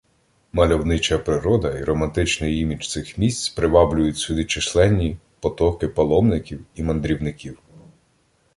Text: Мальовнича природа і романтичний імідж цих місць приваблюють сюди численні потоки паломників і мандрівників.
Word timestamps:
Мальовнича 0.51 1.17
природа 1.19 1.79
і 1.79 1.83
романтичний 1.83 2.59
імідж 2.59 2.87
цих 2.87 3.17
місць 3.17 3.49
приваблюють 3.49 4.17
сюди 4.17 4.45
численні 4.45 5.17
потоки 5.39 5.87
паломників 5.87 6.65
і 6.75 6.83
мандрівників. 6.83 7.57